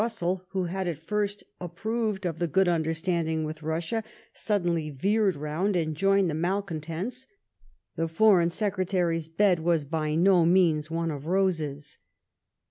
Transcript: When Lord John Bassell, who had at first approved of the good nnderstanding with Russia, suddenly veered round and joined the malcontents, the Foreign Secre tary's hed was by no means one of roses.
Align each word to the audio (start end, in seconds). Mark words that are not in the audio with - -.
When 0.01 0.05
Lord 0.07 0.13
John 0.13 0.15
Bassell, 0.39 0.45
who 0.49 0.63
had 0.63 0.87
at 0.87 0.97
first 0.97 1.43
approved 1.59 2.25
of 2.25 2.39
the 2.39 2.47
good 2.47 2.65
nnderstanding 2.65 3.43
with 3.45 3.61
Russia, 3.61 4.03
suddenly 4.33 4.89
veered 4.89 5.35
round 5.35 5.75
and 5.75 5.95
joined 5.95 6.27
the 6.27 6.33
malcontents, 6.33 7.27
the 7.95 8.07
Foreign 8.07 8.49
Secre 8.49 8.87
tary's 8.87 9.29
hed 9.37 9.59
was 9.59 9.85
by 9.85 10.15
no 10.15 10.43
means 10.43 10.89
one 10.89 11.11
of 11.11 11.27
roses. 11.27 11.99